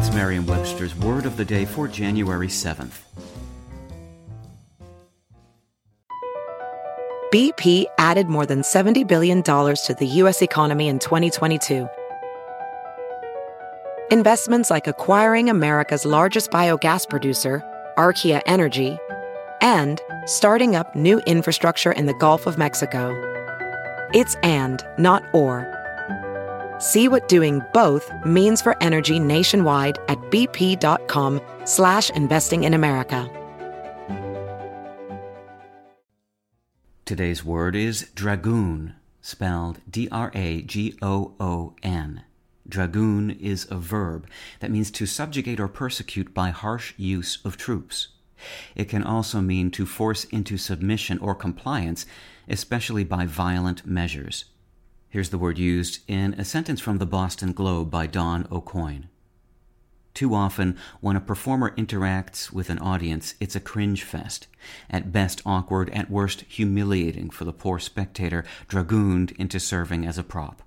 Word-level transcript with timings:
It's 0.00 0.14
Merriam 0.14 0.46
Webster's 0.46 0.96
Word 0.96 1.26
of 1.26 1.36
the 1.36 1.44
Day 1.44 1.66
for 1.66 1.86
January 1.86 2.46
7th. 2.46 3.02
BP 7.30 7.84
added 7.98 8.26
more 8.26 8.46
than 8.46 8.62
$70 8.62 9.06
billion 9.06 9.42
to 9.42 9.96
the 9.98 10.06
U.S. 10.06 10.40
economy 10.40 10.88
in 10.88 11.00
2022. 11.00 11.86
Investments 14.10 14.70
like 14.70 14.86
acquiring 14.86 15.50
America's 15.50 16.06
largest 16.06 16.50
biogas 16.50 17.06
producer, 17.06 17.62
Archaea 17.98 18.40
Energy, 18.46 18.96
and 19.60 20.00
starting 20.24 20.76
up 20.76 20.96
new 20.96 21.18
infrastructure 21.26 21.92
in 21.92 22.06
the 22.06 22.14
Gulf 22.14 22.46
of 22.46 22.56
Mexico. 22.56 23.12
It's 24.14 24.34
and, 24.36 24.82
not 24.96 25.22
or. 25.34 25.79
See 26.80 27.08
what 27.08 27.28
doing 27.28 27.62
both 27.74 28.10
means 28.24 28.62
for 28.62 28.74
energy 28.82 29.18
nationwide 29.18 29.98
at 30.08 30.18
bp.com 30.30 31.42
slash 31.64 32.08
investing 32.08 32.64
in 32.64 32.72
America. 32.72 33.30
Today's 37.04 37.44
word 37.44 37.76
is 37.76 38.08
dragoon, 38.14 38.94
spelled 39.20 39.80
D-R-A-G-O-O-N. 39.90 40.22
Dragoon 42.66 43.30
is 43.30 43.66
a 43.70 43.76
verb 43.76 44.26
that 44.60 44.70
means 44.70 44.90
to 44.92 45.04
subjugate 45.04 45.60
or 45.60 45.68
persecute 45.68 46.32
by 46.32 46.48
harsh 46.48 46.94
use 46.96 47.44
of 47.44 47.58
troops. 47.58 48.08
It 48.74 48.88
can 48.88 49.02
also 49.02 49.42
mean 49.42 49.70
to 49.72 49.84
force 49.84 50.24
into 50.24 50.56
submission 50.56 51.18
or 51.18 51.34
compliance, 51.34 52.06
especially 52.48 53.04
by 53.04 53.26
violent 53.26 53.84
measures. 53.84 54.46
Here's 55.10 55.30
the 55.30 55.38
word 55.38 55.58
used 55.58 56.02
in 56.06 56.34
a 56.34 56.44
sentence 56.44 56.80
from 56.80 56.98
the 56.98 57.06
Boston 57.06 57.52
Globe 57.52 57.90
by 57.90 58.06
Don 58.06 58.44
Aucoin. 58.44 59.08
Too 60.14 60.36
often, 60.36 60.78
when 61.00 61.16
a 61.16 61.20
performer 61.20 61.74
interacts 61.76 62.52
with 62.52 62.70
an 62.70 62.78
audience, 62.78 63.34
it's 63.40 63.56
a 63.56 63.60
cringe 63.60 64.04
fest. 64.04 64.46
At 64.88 65.10
best 65.10 65.42
awkward, 65.44 65.90
at 65.90 66.12
worst 66.12 66.42
humiliating 66.42 67.30
for 67.30 67.44
the 67.44 67.52
poor 67.52 67.80
spectator 67.80 68.44
dragooned 68.68 69.32
into 69.32 69.58
serving 69.58 70.06
as 70.06 70.16
a 70.16 70.22
prop. 70.22 70.62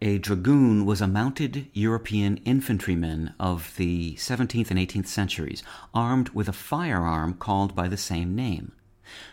A 0.00 0.16
dragoon 0.16 0.86
was 0.86 1.02
a 1.02 1.06
mounted 1.06 1.68
European 1.74 2.38
infantryman 2.46 3.34
of 3.38 3.76
the 3.76 4.14
17th 4.14 4.70
and 4.70 4.80
18th 4.80 5.08
centuries, 5.08 5.62
armed 5.92 6.30
with 6.30 6.48
a 6.48 6.54
firearm 6.54 7.34
called 7.34 7.74
by 7.76 7.88
the 7.88 7.98
same 7.98 8.34
name. 8.34 8.72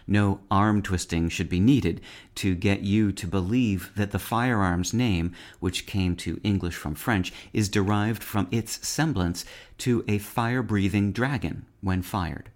No 0.07 0.41
arm 0.49 0.81
twisting 0.81 1.29
should 1.29 1.49
be 1.49 1.59
needed 1.59 2.01
to 2.35 2.55
get 2.55 2.81
you 2.81 3.11
to 3.11 3.27
believe 3.27 3.91
that 3.95 4.11
the 4.11 4.19
firearm's 4.19 4.93
name, 4.93 5.33
which 5.59 5.85
came 5.85 6.15
to 6.17 6.41
English 6.43 6.75
from 6.75 6.95
French, 6.95 7.31
is 7.53 7.69
derived 7.69 8.23
from 8.23 8.47
its 8.51 8.87
semblance 8.87 9.45
to 9.79 10.03
a 10.07 10.17
fire 10.17 10.61
breathing 10.61 11.11
dragon 11.11 11.65
when 11.81 12.01
fired. 12.01 12.49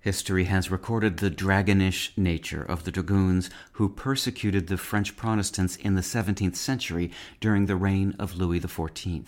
History 0.00 0.44
has 0.44 0.70
recorded 0.70 1.16
the 1.16 1.30
dragonish 1.30 2.16
nature 2.16 2.62
of 2.62 2.84
the 2.84 2.92
dragoons 2.92 3.50
who 3.72 3.88
persecuted 3.88 4.68
the 4.68 4.76
French 4.76 5.16
Protestants 5.16 5.76
in 5.76 5.96
the 5.96 6.02
17th 6.02 6.56
century 6.56 7.10
during 7.40 7.66
the 7.66 7.76
reign 7.76 8.14
of 8.18 8.36
Louis 8.36 8.60
XIV. 8.60 9.26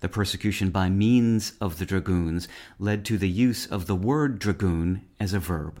The 0.00 0.08
persecution 0.08 0.70
by 0.70 0.88
means 0.88 1.54
of 1.60 1.78
the 1.78 1.86
dragoons 1.86 2.46
led 2.78 3.04
to 3.06 3.18
the 3.18 3.28
use 3.28 3.66
of 3.66 3.86
the 3.86 3.96
word 3.96 4.38
dragoon 4.38 5.02
as 5.18 5.32
a 5.32 5.40
verb. 5.40 5.80